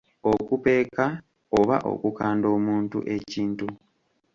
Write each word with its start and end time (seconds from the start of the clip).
Okupeeka 0.31 1.05
oba 1.57 1.75
okukanda 1.91 2.47
omuntu 2.57 2.97
ekintu. 3.15 3.67